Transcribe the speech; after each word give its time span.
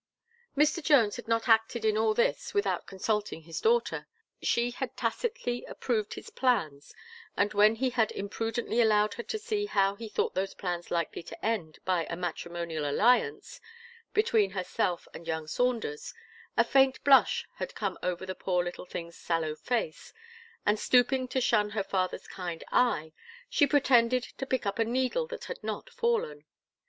Mr. 0.57 0.81
Jones 0.81 1.17
had 1.17 1.27
not 1.27 1.47
acted 1.47 1.85
in 1.85 1.95
all 1.95 2.15
this 2.15 2.55
without 2.55 2.87
consulting 2.87 3.43
his 3.43 3.61
daughter; 3.61 4.07
she 4.41 4.71
had 4.71 4.97
tacitly 4.97 5.63
approved 5.65 6.15
his 6.15 6.31
plans, 6.31 6.95
and 7.37 7.53
when 7.53 7.75
he 7.75 7.91
had 7.91 8.11
imprudently 8.13 8.81
allowed 8.81 9.13
her 9.13 9.21
to 9.21 9.37
see 9.37 9.67
how 9.67 9.93
he 9.93 10.09
thought 10.09 10.33
those 10.33 10.55
plans 10.55 10.89
likely 10.89 11.21
to 11.21 11.45
end 11.45 11.77
by 11.85 12.05
a 12.09 12.15
matrimonial 12.15 12.89
alliance 12.89 13.61
between 14.11 14.49
herself 14.49 15.07
and 15.13 15.27
young 15.27 15.45
Saunders, 15.45 16.15
a 16.57 16.63
faint 16.63 17.03
blush 17.03 17.45
had 17.57 17.75
come 17.75 17.99
over 18.01 18.25
the 18.25 18.33
poor 18.33 18.63
little 18.63 18.85
thing's 18.87 19.15
sallow 19.17 19.53
face, 19.53 20.15
and 20.65 20.79
stooping 20.79 21.27
to 21.27 21.39
shun 21.39 21.69
her 21.69 21.83
father's 21.83 22.27
kind 22.27 22.63
eye, 22.71 23.13
she 23.51 23.67
pretended 23.67 24.23
to 24.23 24.47
pick 24.47 24.65
up 24.65 24.79
a 24.79 24.83
needle 24.83 25.27
that 25.27 25.43
had 25.43 25.63
not 25.63 25.91
fallen. 25.91 26.43